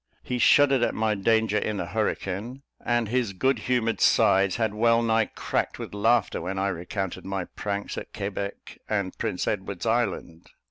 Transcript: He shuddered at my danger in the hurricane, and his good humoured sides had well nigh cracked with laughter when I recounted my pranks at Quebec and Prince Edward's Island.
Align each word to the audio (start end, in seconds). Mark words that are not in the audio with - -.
He 0.23 0.39
shuddered 0.39 0.81
at 0.81 0.95
my 0.95 1.13
danger 1.13 1.59
in 1.59 1.77
the 1.77 1.85
hurricane, 1.85 2.63
and 2.83 3.07
his 3.07 3.33
good 3.33 3.59
humoured 3.59 4.01
sides 4.01 4.55
had 4.55 4.73
well 4.73 5.03
nigh 5.03 5.25
cracked 5.27 5.77
with 5.77 5.93
laughter 5.93 6.41
when 6.41 6.57
I 6.57 6.69
recounted 6.69 7.23
my 7.23 7.45
pranks 7.45 7.99
at 7.99 8.11
Quebec 8.11 8.79
and 8.89 9.15
Prince 9.19 9.45
Edward's 9.47 9.85
Island. 9.85 10.47